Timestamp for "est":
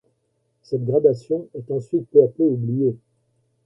1.53-1.69